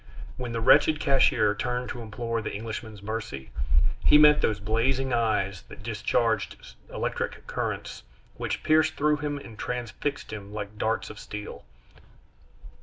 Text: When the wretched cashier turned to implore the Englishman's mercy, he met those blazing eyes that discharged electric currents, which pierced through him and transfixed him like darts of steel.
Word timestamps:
When 0.35 0.51
the 0.51 0.61
wretched 0.61 0.99
cashier 0.99 1.53
turned 1.53 1.89
to 1.89 2.01
implore 2.01 2.41
the 2.41 2.51
Englishman's 2.55 3.03
mercy, 3.03 3.51
he 4.03 4.17
met 4.17 4.41
those 4.41 4.59
blazing 4.59 5.13
eyes 5.13 5.61
that 5.67 5.83
discharged 5.83 6.73
electric 6.91 7.45
currents, 7.45 8.01
which 8.35 8.63
pierced 8.63 8.95
through 8.95 9.17
him 9.17 9.37
and 9.37 9.59
transfixed 9.59 10.33
him 10.33 10.51
like 10.55 10.79
darts 10.79 11.11
of 11.11 11.19
steel. 11.19 11.65